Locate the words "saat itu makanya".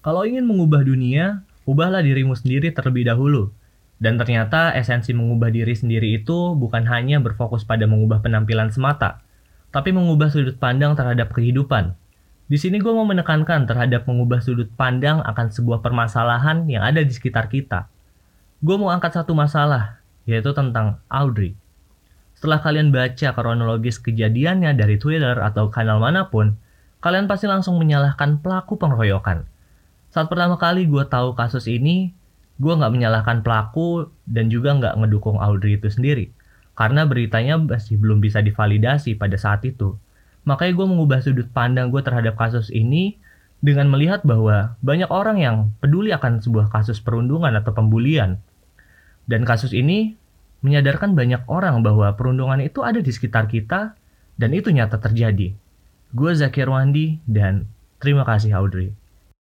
39.38-40.72